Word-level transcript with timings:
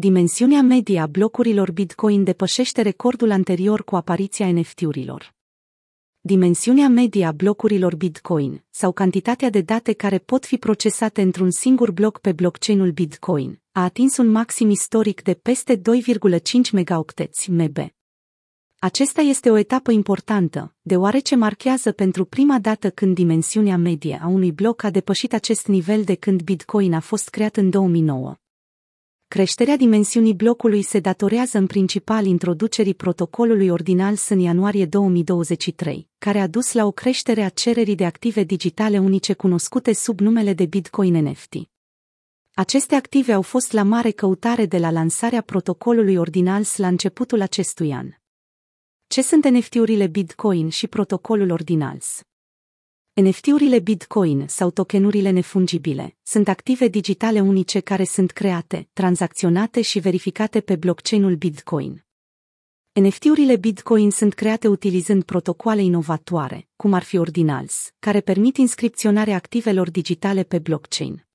Dimensiunea 0.00 0.62
medie 0.62 1.00
a 1.00 1.06
blocurilor 1.06 1.72
Bitcoin 1.72 2.24
depășește 2.24 2.82
recordul 2.82 3.30
anterior 3.30 3.84
cu 3.84 3.96
apariția 3.96 4.52
NFT-urilor. 4.52 5.34
Dimensiunea 6.20 6.88
medie 6.88 7.24
a 7.24 7.32
blocurilor 7.32 7.96
Bitcoin, 7.96 8.64
sau 8.70 8.92
cantitatea 8.92 9.50
de 9.50 9.60
date 9.60 9.92
care 9.92 10.18
pot 10.18 10.46
fi 10.46 10.56
procesate 10.56 11.22
într-un 11.22 11.50
singur 11.50 11.90
bloc 11.90 12.18
pe 12.18 12.32
blockchain-ul 12.32 12.90
Bitcoin, 12.90 13.60
a 13.72 13.82
atins 13.82 14.16
un 14.16 14.30
maxim 14.30 14.70
istoric 14.70 15.22
de 15.22 15.34
peste 15.34 15.76
2,5 15.76 15.82
megaocteți 16.72 17.50
MB. 17.50 17.76
Acesta 18.78 19.20
este 19.20 19.50
o 19.50 19.56
etapă 19.56 19.90
importantă, 19.90 20.74
deoarece 20.80 21.36
marchează 21.36 21.92
pentru 21.92 22.24
prima 22.24 22.58
dată 22.58 22.90
când 22.90 23.14
dimensiunea 23.14 23.76
medie 23.76 24.20
a 24.22 24.26
unui 24.26 24.52
bloc 24.52 24.82
a 24.82 24.90
depășit 24.90 25.32
acest 25.32 25.66
nivel 25.66 26.04
de 26.04 26.14
când 26.14 26.42
Bitcoin 26.42 26.92
a 26.92 27.00
fost 27.00 27.28
creat 27.28 27.56
în 27.56 27.70
2009. 27.70 28.36
Creșterea 29.28 29.76
dimensiunii 29.76 30.34
blocului 30.34 30.82
se 30.82 31.00
datorează 31.00 31.58
în 31.58 31.66
principal 31.66 32.26
introducerii 32.26 32.94
protocolului 32.94 33.68
Ordinals 33.68 34.28
în 34.28 34.38
ianuarie 34.38 34.86
2023, 34.86 36.08
care 36.18 36.38
a 36.38 36.46
dus 36.46 36.72
la 36.72 36.84
o 36.84 36.90
creștere 36.90 37.42
a 37.42 37.48
cererii 37.48 37.94
de 37.94 38.04
active 38.04 38.42
digitale 38.42 38.98
unice 38.98 39.32
cunoscute 39.32 39.92
sub 39.92 40.20
numele 40.20 40.52
de 40.52 40.66
Bitcoin 40.66 41.28
NFT. 41.28 41.54
Aceste 42.54 42.94
active 42.94 43.32
au 43.32 43.42
fost 43.42 43.72
la 43.72 43.82
mare 43.82 44.10
căutare 44.10 44.66
de 44.66 44.78
la 44.78 44.90
lansarea 44.90 45.40
protocolului 45.40 46.16
Ordinals 46.16 46.76
la 46.76 46.86
începutul 46.86 47.40
acestui 47.40 47.92
an. 47.92 48.08
Ce 49.06 49.22
sunt 49.22 49.48
NFT-urile 49.48 50.06
Bitcoin 50.06 50.68
și 50.68 50.86
protocolul 50.86 51.50
Ordinals? 51.50 52.27
NFT-urile 53.20 53.78
Bitcoin 53.78 54.44
sau 54.48 54.70
tokenurile 54.70 55.30
nefungibile 55.30 56.16
sunt 56.22 56.48
active 56.48 56.88
digitale 56.88 57.40
unice 57.40 57.80
care 57.80 58.04
sunt 58.04 58.30
create, 58.30 58.88
tranzacționate 58.92 59.82
și 59.82 59.98
verificate 59.98 60.60
pe 60.60 60.76
blockchain-ul 60.76 61.34
Bitcoin. 61.34 62.04
NFT-urile 62.92 63.56
Bitcoin 63.56 64.10
sunt 64.10 64.34
create 64.34 64.68
utilizând 64.68 65.22
protocoale 65.22 65.82
inovatoare, 65.82 66.68
cum 66.76 66.92
ar 66.92 67.02
fi 67.02 67.18
Ordinals, 67.18 67.92
care 67.98 68.20
permit 68.20 68.56
inscripționarea 68.56 69.36
activelor 69.36 69.90
digitale 69.90 70.42
pe 70.42 70.58
blockchain 70.58 71.27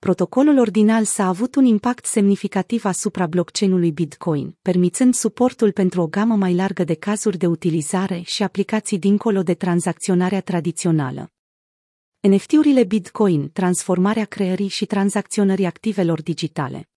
protocolul 0.00 0.58
ordinal 0.58 1.04
s-a 1.04 1.26
avut 1.26 1.54
un 1.54 1.64
impact 1.64 2.06
semnificativ 2.06 2.84
asupra 2.84 3.26
blockchain-ului 3.26 3.92
Bitcoin, 3.92 4.56
permițând 4.62 5.14
suportul 5.14 5.72
pentru 5.72 6.00
o 6.00 6.06
gamă 6.06 6.36
mai 6.36 6.54
largă 6.54 6.84
de 6.84 6.94
cazuri 6.94 7.36
de 7.36 7.46
utilizare 7.46 8.20
și 8.24 8.42
aplicații 8.42 8.98
dincolo 8.98 9.42
de 9.42 9.54
tranzacționarea 9.54 10.40
tradițională. 10.40 11.32
NFT-urile 12.20 12.84
Bitcoin, 12.84 13.50
transformarea 13.52 14.24
creării 14.24 14.68
și 14.68 14.86
tranzacționării 14.86 15.66
activelor 15.66 16.22
digitale. 16.22 16.88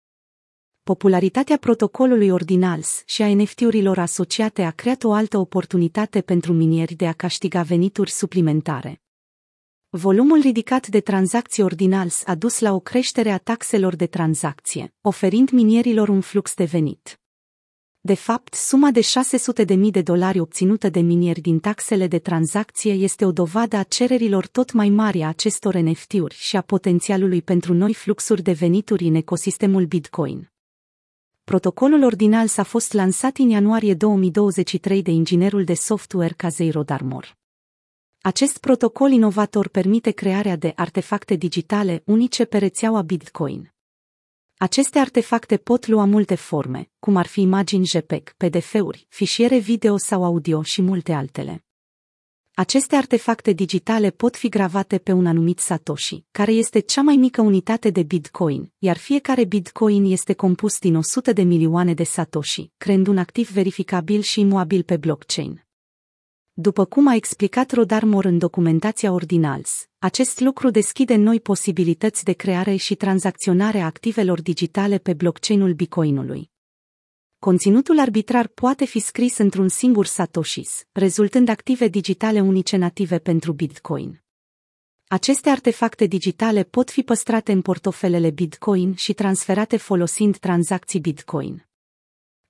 Popularitatea 0.83 1.57
protocolului 1.57 2.29
Ordinals 2.29 3.03
și 3.05 3.21
a 3.21 3.35
NFT-urilor 3.35 3.97
asociate 3.97 4.63
a 4.63 4.71
creat 4.71 5.03
o 5.03 5.13
altă 5.13 5.37
oportunitate 5.37 6.21
pentru 6.21 6.53
minieri 6.53 6.93
de 6.93 7.07
a 7.07 7.13
câștiga 7.13 7.61
venituri 7.61 8.11
suplimentare. 8.11 9.02
Volumul 9.95 10.39
ridicat 10.39 10.87
de 10.87 10.99
tranzacții 10.99 11.63
ordinals 11.63 12.23
a 12.25 12.35
dus 12.35 12.59
la 12.59 12.73
o 12.73 12.79
creștere 12.79 13.29
a 13.29 13.37
taxelor 13.37 13.95
de 13.95 14.05
tranzacție, 14.05 14.93
oferind 15.01 15.49
minierilor 15.49 16.09
un 16.09 16.21
flux 16.21 16.53
de 16.53 16.63
venit. 16.63 17.19
De 18.01 18.13
fapt, 18.13 18.53
suma 18.53 18.91
de 18.91 18.99
600.000 19.67 19.77
de 19.91 20.01
dolari 20.01 20.39
obținută 20.39 20.89
de 20.89 20.99
minieri 20.99 21.41
din 21.41 21.59
taxele 21.59 22.07
de 22.07 22.19
tranzacție 22.19 22.93
este 22.93 23.25
o 23.25 23.31
dovadă 23.31 23.75
a 23.75 23.83
cererilor 23.83 24.47
tot 24.47 24.71
mai 24.71 24.89
mari 24.89 25.21
a 25.21 25.27
acestor 25.27 25.75
NFT-uri 25.75 26.35
și 26.35 26.55
a 26.55 26.61
potențialului 26.61 27.41
pentru 27.41 27.73
noi 27.73 27.93
fluxuri 27.93 28.41
de 28.41 28.51
venituri 28.51 29.07
în 29.07 29.15
ecosistemul 29.15 29.85
Bitcoin. 29.85 30.51
Protocolul 31.43 32.03
ordinal 32.03 32.47
s-a 32.47 32.63
fost 32.63 32.93
lansat 32.93 33.37
în 33.37 33.49
ianuarie 33.49 33.93
2023 33.93 35.01
de 35.01 35.11
inginerul 35.11 35.63
de 35.63 35.73
software 35.73 36.33
Kazeiro 36.37 36.83
Darmor. 36.83 37.41
Acest 38.25 38.57
protocol 38.57 39.11
inovator 39.11 39.67
permite 39.67 40.11
crearea 40.11 40.55
de 40.55 40.73
artefacte 40.75 41.35
digitale 41.35 42.01
unice 42.05 42.45
pe 42.45 42.57
rețeaua 42.57 43.01
Bitcoin. 43.01 43.73
Aceste 44.57 44.99
artefacte 44.99 45.57
pot 45.57 45.87
lua 45.87 46.05
multe 46.05 46.35
forme, 46.35 46.89
cum 46.99 47.15
ar 47.15 47.25
fi 47.27 47.41
imagini 47.41 47.85
JPEG, 47.85 48.33
PDF-uri, 48.37 49.05
fișiere 49.09 49.57
video 49.57 49.97
sau 49.97 50.23
audio 50.23 50.61
și 50.61 50.81
multe 50.81 51.13
altele. 51.13 51.65
Aceste 52.53 52.95
artefacte 52.95 53.51
digitale 53.51 54.09
pot 54.09 54.35
fi 54.35 54.49
gravate 54.49 54.97
pe 54.97 55.11
un 55.11 55.25
anumit 55.25 55.59
Satoshi, 55.59 56.25
care 56.31 56.51
este 56.51 56.79
cea 56.79 57.01
mai 57.01 57.15
mică 57.15 57.41
unitate 57.41 57.89
de 57.89 58.03
Bitcoin, 58.03 58.71
iar 58.77 58.97
fiecare 58.97 59.43
Bitcoin 59.43 60.11
este 60.11 60.33
compus 60.33 60.79
din 60.79 60.95
100 60.95 61.33
de 61.33 61.41
milioane 61.41 61.93
de 61.93 62.03
Satoshi, 62.03 62.71
creând 62.77 63.07
un 63.07 63.17
activ 63.17 63.49
verificabil 63.49 64.21
și 64.21 64.39
imuabil 64.39 64.83
pe 64.83 64.97
blockchain. 64.97 65.62
După 66.55 66.85
cum 66.85 67.07
a 67.07 67.15
explicat 67.15 67.71
Rodarmor 67.71 68.25
în 68.25 68.37
documentația 68.37 69.11
Ordinals, 69.11 69.87
acest 69.97 70.39
lucru 70.39 70.69
deschide 70.69 71.15
noi 71.15 71.39
posibilități 71.39 72.23
de 72.23 72.33
creare 72.33 72.75
și 72.75 72.95
tranzacționare 72.95 73.79
a 73.79 73.85
activelor 73.85 74.41
digitale 74.41 74.97
pe 74.97 75.13
blockchain-ul 75.13 75.73
Bitcoinului. 75.73 76.51
Conținutul 77.39 77.99
arbitrar 77.99 78.47
poate 78.47 78.85
fi 78.85 78.99
scris 78.99 79.37
într-un 79.37 79.67
singur 79.67 80.05
Satoshis, 80.05 80.85
rezultând 80.91 81.49
active 81.49 81.87
digitale 81.87 82.41
unice 82.41 82.77
native 82.77 83.19
pentru 83.19 83.53
Bitcoin. 83.53 84.23
Aceste 85.07 85.49
artefacte 85.49 86.05
digitale 86.05 86.63
pot 86.63 86.91
fi 86.91 87.01
păstrate 87.01 87.51
în 87.51 87.61
portofelele 87.61 88.29
Bitcoin 88.29 88.93
și 88.95 89.13
transferate 89.13 89.77
folosind 89.77 90.37
tranzacții 90.37 90.99
Bitcoin. 90.99 91.67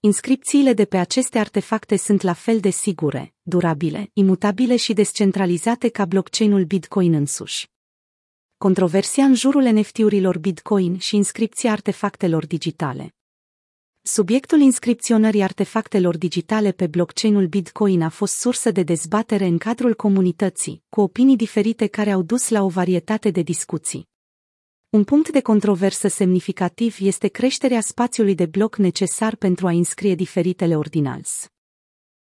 Inscripțiile 0.06 0.74
de 0.74 0.86
pe 0.86 0.97
aceste 0.97 1.40
artefacte 1.40 1.96
sunt 1.96 2.22
la 2.22 2.34
fel 2.34 2.59
de 2.59 2.69
sigure, 2.69 3.34
durabile, 3.41 4.09
imutabile 4.14 4.75
și 4.75 4.94
descentralizate 4.94 5.90
ca 5.90 6.06
blockchain-ul 6.06 6.64
Bitcoin 6.64 7.14
însuși. 7.14 7.69
Controversia 8.58 9.24
în 9.24 9.36
jurul 9.36 9.64
NFT-urilor 9.64 10.38
Bitcoin 10.38 10.97
și 10.97 11.16
inscripția 11.16 11.72
artefactelor 11.72 12.46
digitale. 12.46 13.16
Subiectul 14.02 14.59
inscripționării 14.59 15.44
artefactelor 15.44 16.18
digitale 16.18 16.72
pe 16.72 16.88
blockchain-ul 16.88 17.47
Bitcoin 17.47 18.02
a 18.02 18.09
fost 18.09 18.38
sursă 18.38 18.72
de 18.72 18.84
dezbatere 18.84 19.46
în 19.46 19.58
cadrul 19.58 19.94
comunității, 19.96 20.84
cu 20.90 21.02
opinii 21.02 21.35
diferite 21.35 21.88
care 21.88 22.12
au 22.12 22.22
dus 22.22 22.50
la 22.50 22.64
o 22.64 22.68
varietate 22.68 23.30
de 23.30 23.41
discuții. 23.41 24.12
Un 24.93 25.03
punct 25.03 25.31
de 25.31 25.41
controversă 25.41 26.07
semnificativ 26.07 26.97
este 26.99 27.27
creșterea 27.27 27.81
spațiului 27.81 28.35
de 28.35 28.45
bloc 28.45 28.75
necesar 28.75 29.35
pentru 29.35 29.67
a 29.67 29.69
înscrie 29.69 30.15
diferitele 30.15 30.77
ordinals. 30.77 31.47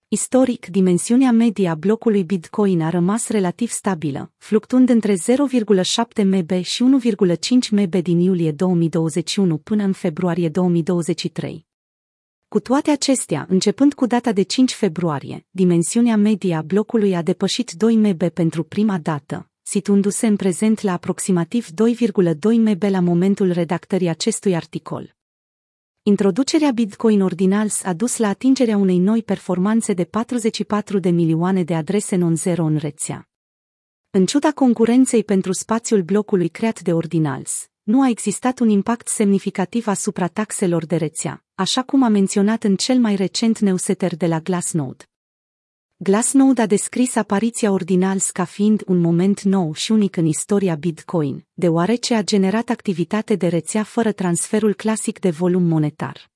Istoric, 0.07 0.65
dimensiunea 0.65 1.31
medie 1.31 1.69
a 1.69 1.75
blocului 1.75 2.23
Bitcoin 2.23 2.81
a 2.81 2.89
rămas 2.89 3.29
relativ 3.29 3.69
stabilă, 3.69 4.31
fluctuând 4.37 4.89
între 4.89 5.13
0,7 5.13 6.23
MB 6.23 6.51
și 6.61 6.83
1,5 7.03 7.69
MB 7.71 7.95
din 7.95 8.19
iulie 8.19 8.51
2021 8.51 9.57
până 9.57 9.83
în 9.83 9.93
februarie 9.93 10.49
2023. 10.49 11.65
Cu 12.47 12.59
toate 12.59 12.91
acestea, 12.91 13.45
începând 13.49 13.93
cu 13.93 14.05
data 14.05 14.31
de 14.31 14.41
5 14.41 14.73
februarie, 14.73 15.45
dimensiunea 15.49 16.17
medie 16.17 16.55
a 16.55 16.61
blocului 16.61 17.15
a 17.15 17.21
depășit 17.21 17.71
2 17.71 17.95
MB 17.95 18.23
pentru 18.29 18.63
prima 18.63 18.97
dată, 18.97 19.50
situându-se 19.71 20.27
în 20.27 20.35
prezent 20.35 20.81
la 20.81 20.91
aproximativ 20.91 21.67
2,2 21.67 21.73
MB 22.41 22.83
la 22.83 22.99
momentul 22.99 23.51
redactării 23.51 24.07
acestui 24.07 24.55
articol. 24.55 25.15
Introducerea 26.03 26.71
Bitcoin 26.71 27.21
Ordinals 27.21 27.83
a 27.83 27.93
dus 27.93 28.17
la 28.17 28.27
atingerea 28.27 28.77
unei 28.77 28.97
noi 28.97 29.23
performanțe 29.23 29.93
de 29.93 30.03
44 30.03 30.99
de 30.99 31.09
milioane 31.09 31.63
de 31.63 31.75
adrese 31.75 32.15
non-zero 32.15 32.63
în 32.63 32.77
rețea. 32.77 33.29
În 34.09 34.25
ciuda 34.25 34.51
concurenței 34.51 35.23
pentru 35.23 35.51
spațiul 35.51 36.01
blocului 36.01 36.49
creat 36.49 36.81
de 36.81 36.93
Ordinals, 36.93 37.69
nu 37.83 38.01
a 38.01 38.09
existat 38.09 38.59
un 38.59 38.69
impact 38.69 39.07
semnificativ 39.07 39.87
asupra 39.87 40.27
taxelor 40.27 40.85
de 40.85 40.95
rețea, 40.95 41.45
așa 41.55 41.83
cum 41.83 42.03
a 42.03 42.07
menționat 42.07 42.63
în 42.63 42.75
cel 42.75 42.99
mai 42.99 43.15
recent 43.15 43.59
newsletter 43.59 44.15
de 44.15 44.27
la 44.27 44.39
Glassnode. 44.39 45.10
Glassnode 46.03 46.61
a 46.61 46.65
descris 46.65 47.15
apariția 47.15 47.71
Ordinals 47.71 48.31
ca 48.31 48.43
fiind 48.43 48.81
un 48.85 48.97
moment 48.97 49.41
nou 49.41 49.73
și 49.73 49.91
unic 49.91 50.15
în 50.15 50.25
istoria 50.25 50.75
Bitcoin, 50.75 51.45
deoarece 51.53 52.15
a 52.15 52.23
generat 52.23 52.69
activitate 52.69 53.35
de 53.35 53.47
rețea 53.47 53.83
fără 53.83 54.11
transferul 54.11 54.73
clasic 54.73 55.19
de 55.19 55.29
volum 55.29 55.63
monetar. 55.63 56.30